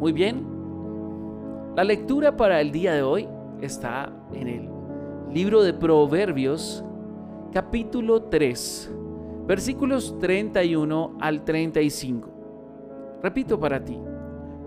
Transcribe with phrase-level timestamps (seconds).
[0.00, 0.46] Muy bien.
[1.76, 3.28] La lectura para el día de hoy
[3.60, 4.68] está en el
[5.30, 6.82] libro de Proverbios,
[7.52, 8.90] capítulo 3,
[9.46, 12.30] versículos 31 al 35.
[13.22, 13.98] Repito para ti.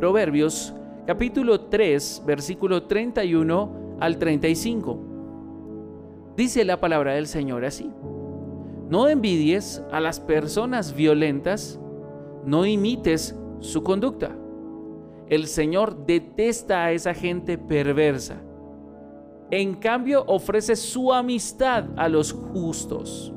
[0.00, 0.74] Proverbios,
[1.06, 4.98] capítulo 3, versículo 31 al 35.
[6.36, 7.88] Dice la palabra del Señor así.
[8.88, 11.78] No envidies a las personas violentas,
[12.44, 14.34] no imites su conducta.
[15.30, 18.42] El Señor detesta a esa gente perversa.
[19.52, 23.32] En cambio, ofrece su amistad a los justos.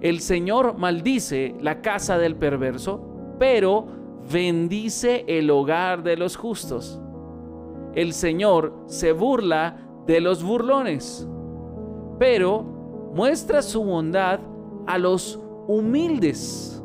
[0.00, 3.86] El Señor maldice la casa del perverso, pero
[4.32, 6.98] bendice el hogar de los justos.
[7.94, 11.28] El Señor se burla de los burlones,
[12.18, 12.62] pero
[13.14, 14.40] muestra su bondad
[14.86, 16.82] a los humildes.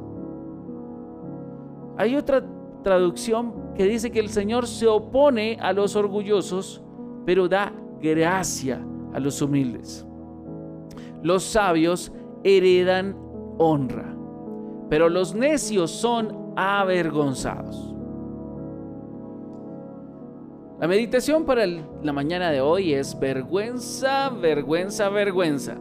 [1.98, 2.44] Hay otra
[2.84, 6.82] traducción que dice que el Señor se opone a los orgullosos,
[7.26, 10.06] pero da gracia a los humildes.
[11.22, 12.12] Los sabios
[12.44, 13.16] heredan
[13.58, 14.16] honra,
[14.90, 17.92] pero los necios son avergonzados.
[20.80, 25.78] La meditación para la mañana de hoy es vergüenza, vergüenza, vergüenza.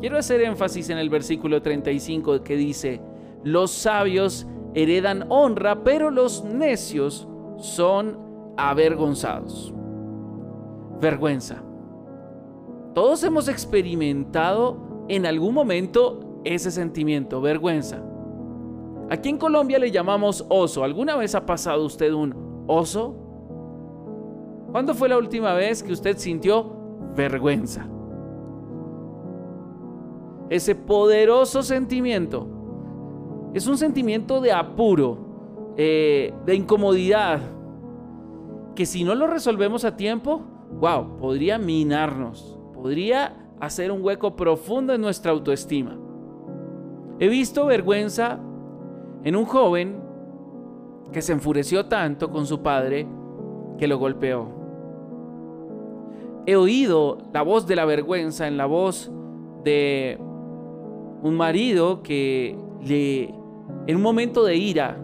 [0.00, 3.00] Quiero hacer énfasis en el versículo 35 que dice,
[3.44, 8.18] los sabios heredan honra, pero los necios son
[8.56, 9.74] avergonzados.
[11.00, 11.62] Vergüenza.
[12.94, 18.02] Todos hemos experimentado en algún momento ese sentimiento, vergüenza.
[19.10, 20.84] Aquí en Colombia le llamamos oso.
[20.84, 23.16] ¿Alguna vez ha pasado usted un oso?
[24.70, 26.72] ¿Cuándo fue la última vez que usted sintió
[27.16, 27.88] vergüenza?
[30.48, 32.59] Ese poderoso sentimiento
[33.54, 35.18] es un sentimiento de apuro,
[35.76, 37.40] eh, de incomodidad,
[38.74, 40.42] que si no lo resolvemos a tiempo,
[40.80, 45.98] wow, podría minarnos, podría hacer un hueco profundo en nuestra autoestima.
[47.18, 48.38] He visto vergüenza
[49.24, 50.00] en un joven
[51.12, 53.06] que se enfureció tanto con su padre
[53.78, 54.48] que lo golpeó.
[56.46, 59.10] He oído la voz de la vergüenza en la voz
[59.64, 60.18] de
[61.22, 63.34] un marido que le,
[63.86, 64.96] en un momento de ira,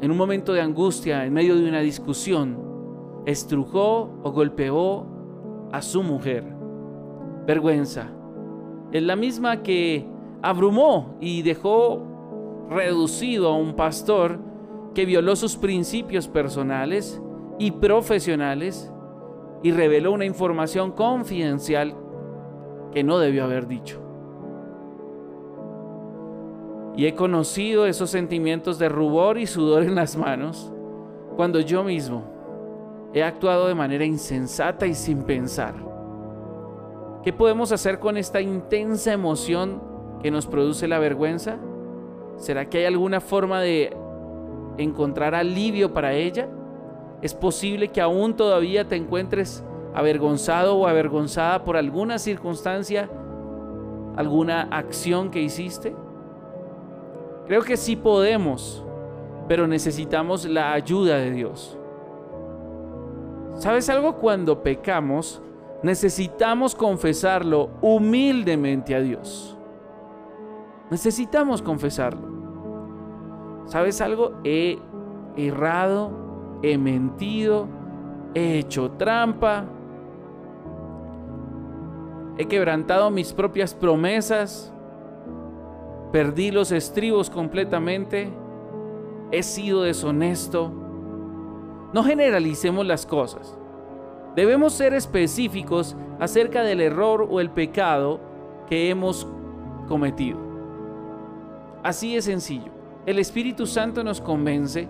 [0.00, 2.58] en un momento de angustia, en medio de una discusión,
[3.26, 5.06] estrujó o golpeó
[5.72, 6.44] a su mujer.
[7.46, 8.10] Vergüenza.
[8.92, 10.06] Es la misma que
[10.42, 12.02] abrumó y dejó
[12.70, 14.38] reducido a un pastor
[14.94, 17.20] que violó sus principios personales
[17.58, 18.92] y profesionales
[19.62, 21.94] y reveló una información confidencial
[22.92, 24.07] que no debió haber dicho.
[26.98, 30.72] Y he conocido esos sentimientos de rubor y sudor en las manos
[31.36, 32.24] cuando yo mismo
[33.14, 35.74] he actuado de manera insensata y sin pensar.
[37.22, 39.80] ¿Qué podemos hacer con esta intensa emoción
[40.20, 41.58] que nos produce la vergüenza?
[42.36, 43.96] ¿Será que hay alguna forma de
[44.76, 46.48] encontrar alivio para ella?
[47.22, 49.62] ¿Es posible que aún todavía te encuentres
[49.94, 53.08] avergonzado o avergonzada por alguna circunstancia,
[54.16, 55.94] alguna acción que hiciste?
[57.48, 58.84] Creo que sí podemos,
[59.48, 61.78] pero necesitamos la ayuda de Dios.
[63.54, 64.16] ¿Sabes algo?
[64.16, 65.42] Cuando pecamos,
[65.82, 69.56] necesitamos confesarlo humildemente a Dios.
[70.90, 72.28] Necesitamos confesarlo.
[73.64, 74.34] ¿Sabes algo?
[74.44, 74.78] He
[75.36, 76.10] errado,
[76.62, 77.66] he mentido,
[78.34, 79.64] he hecho trampa,
[82.36, 84.72] he quebrantado mis propias promesas,
[86.12, 88.30] perdí los estribos completamente,
[89.30, 90.72] he sido deshonesto.
[91.92, 93.56] No generalicemos las cosas.
[94.34, 98.20] Debemos ser específicos acerca del error o el pecado
[98.68, 99.26] que hemos
[99.88, 100.38] cometido.
[101.82, 102.70] Así de sencillo.
[103.06, 104.86] El Espíritu Santo nos convence,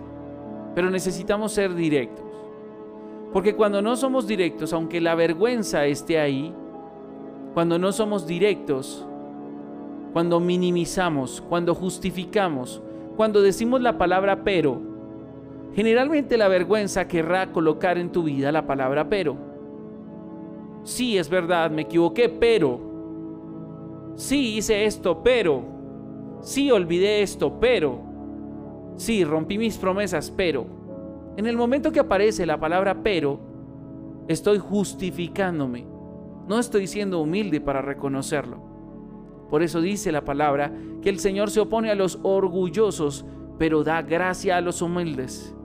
[0.75, 2.25] pero necesitamos ser directos.
[3.31, 6.53] Porque cuando no somos directos, aunque la vergüenza esté ahí,
[7.53, 9.07] cuando no somos directos,
[10.13, 12.81] cuando minimizamos, cuando justificamos,
[13.15, 14.81] cuando decimos la palabra pero,
[15.73, 19.37] generalmente la vergüenza querrá colocar en tu vida la palabra pero.
[20.83, 22.79] Sí, es verdad, me equivoqué, pero.
[24.15, 25.61] Sí, hice esto, pero.
[26.41, 27.99] Sí, olvidé esto, pero.
[28.95, 30.79] Sí, rompí mis promesas, pero
[31.39, 33.39] en el momento que aparece la palabra pero,
[34.27, 35.85] estoy justificándome.
[36.49, 38.68] No estoy siendo humilde para reconocerlo.
[39.49, 43.25] Por eso dice la palabra que el Señor se opone a los orgullosos,
[43.57, 45.55] pero da gracia a los humildes.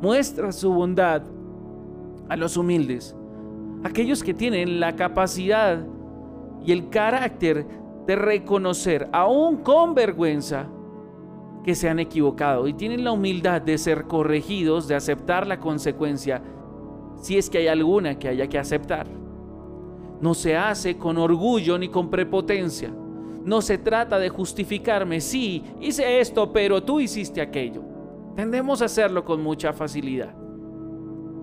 [0.00, 1.22] muestra su bondad
[2.28, 3.16] a los humildes,
[3.84, 5.86] aquellos que tienen la capacidad
[6.64, 7.66] y el carácter
[8.06, 10.66] de reconocer, aún con vergüenza,
[11.64, 16.42] que se han equivocado y tienen la humildad de ser corregidos, de aceptar la consecuencia,
[17.16, 19.06] si es que hay alguna que haya que aceptar.
[20.24, 22.90] No se hace con orgullo ni con prepotencia.
[23.44, 27.82] No se trata de justificarme, sí, hice esto, pero tú hiciste aquello.
[28.34, 30.34] Tendemos a hacerlo con mucha facilidad.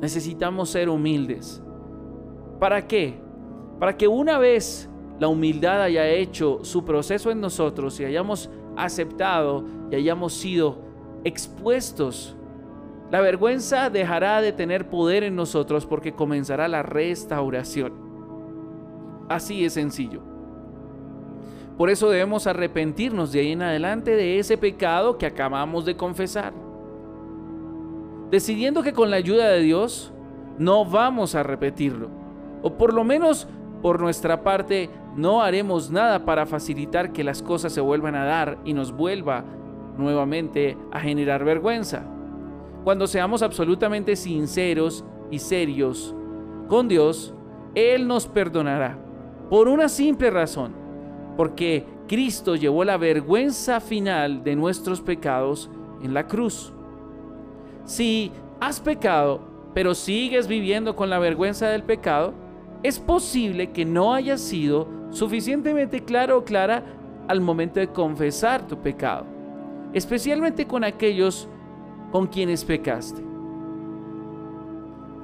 [0.02, 1.62] Necesitamos ser humildes.
[2.60, 3.22] ¿Para qué?
[3.80, 4.90] Para que una vez
[5.20, 10.80] la humildad haya hecho su proceso en nosotros y hayamos aceptado y hayamos sido
[11.24, 12.36] expuestos,
[13.12, 18.11] la vergüenza dejará de tener poder en nosotros porque comenzará la restauración.
[19.32, 20.22] Así es sencillo.
[21.78, 26.54] Por eso debemos arrepentirnos de ahí en adelante de ese pecado que acabamos de confesar.
[28.30, 30.12] Decidiendo que con la ayuda de Dios
[30.58, 32.10] no vamos a repetirlo.
[32.62, 33.48] O por lo menos
[33.82, 38.58] por nuestra parte no haremos nada para facilitar que las cosas se vuelvan a dar
[38.66, 39.46] y nos vuelva
[39.98, 42.04] nuevamente a generar vergüenza.
[42.84, 46.14] Cuando seamos absolutamente sinceros y serios
[46.68, 47.34] con Dios,
[47.76, 48.98] Él nos perdonará
[49.52, 50.72] por una simple razón,
[51.36, 55.70] porque Cristo llevó la vergüenza final de nuestros pecados
[56.02, 56.72] en la cruz.
[57.84, 58.32] Si
[58.62, 59.42] has pecado,
[59.74, 62.34] pero sigues viviendo con la vergüenza del pecado,
[62.82, 66.86] es posible que no hayas sido suficientemente claro o clara
[67.28, 69.26] al momento de confesar tu pecado,
[69.92, 71.50] especialmente con aquellos
[72.14, 73.22] con quienes pecaste.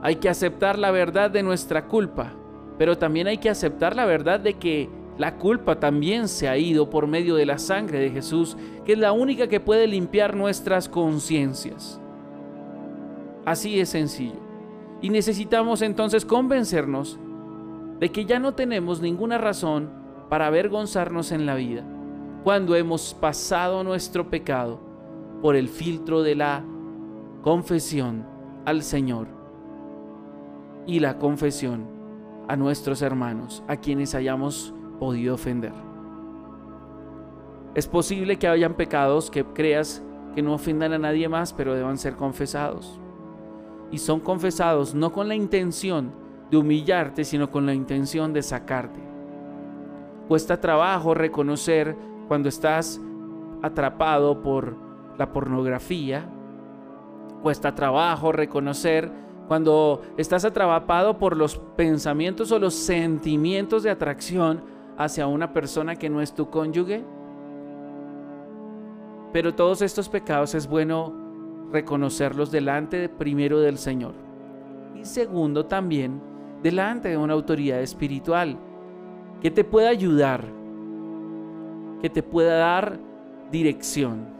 [0.01, 2.33] Hay que aceptar la verdad de nuestra culpa,
[2.77, 6.89] pero también hay que aceptar la verdad de que la culpa también se ha ido
[6.89, 10.87] por medio de la sangre de Jesús, que es la única que puede limpiar nuestras
[10.87, 11.99] conciencias.
[13.45, 14.39] Así es sencillo.
[15.01, 17.19] Y necesitamos entonces convencernos
[17.99, 19.89] de que ya no tenemos ninguna razón
[20.29, 21.83] para avergonzarnos en la vida
[22.43, 24.79] cuando hemos pasado nuestro pecado
[25.41, 26.63] por el filtro de la
[27.41, 28.25] confesión
[28.65, 29.27] al Señor
[30.85, 31.96] y la confesión
[32.47, 35.73] a nuestros hermanos, a quienes hayamos podido ofender.
[37.75, 40.03] Es posible que hayan pecados que creas
[40.33, 42.99] que no ofendan a nadie más, pero deban ser confesados.
[43.91, 46.11] Y son confesados no con la intención
[46.49, 48.99] de humillarte, sino con la intención de sacarte.
[50.27, 51.95] Cuesta trabajo reconocer
[52.27, 52.99] cuando estás
[53.61, 54.75] atrapado por
[55.17, 56.29] la pornografía.
[57.41, 59.11] Cuesta trabajo reconocer
[59.47, 64.61] cuando estás atrapado por los pensamientos o los sentimientos de atracción
[64.97, 67.03] hacia una persona que no es tu cónyuge.
[69.31, 71.13] Pero todos estos pecados es bueno
[71.71, 74.13] reconocerlos delante primero del Señor.
[74.95, 76.21] Y segundo también
[76.61, 78.57] delante de una autoridad espiritual
[79.41, 80.43] que te pueda ayudar,
[82.01, 82.99] que te pueda dar
[83.51, 84.36] dirección.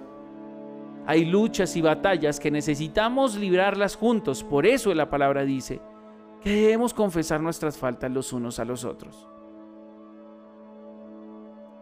[1.08, 5.82] Hay luchas y batallas que necesitamos librarlas juntos, por eso la palabra dice
[6.42, 9.28] que debemos confesar nuestras faltas los unos a los otros.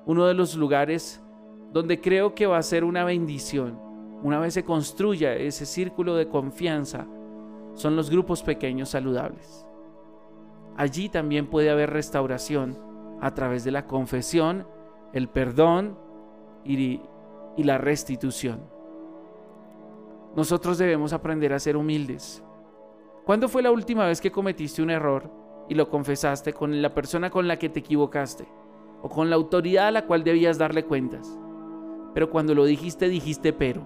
[0.05, 1.21] Uno de los lugares
[1.73, 3.79] donde creo que va a ser una bendición,
[4.21, 7.07] una vez se construya ese círculo de confianza,
[7.73, 9.65] son los grupos pequeños saludables.
[10.77, 12.77] Allí también puede haber restauración
[13.21, 14.67] a través de la confesión,
[15.13, 15.97] el perdón
[16.63, 17.01] y,
[17.57, 18.74] la restitución.
[20.35, 22.43] Nosotros debemos aprender a ser humildes.
[23.25, 25.31] ¿Cuándo fue la última vez que cometiste un error
[25.69, 28.45] y lo confesaste con la persona con la que te equivocaste
[29.01, 31.39] o con la autoridad a la cual debías darle cuentas?
[32.13, 33.81] Pero cuando lo dijiste, dijiste pero.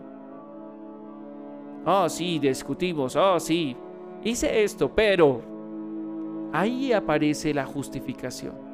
[1.86, 3.16] Oh, sí, discutimos.
[3.16, 3.78] Oh, sí,
[4.24, 5.42] hice esto, pero
[6.52, 8.69] ahí aparece la justificación.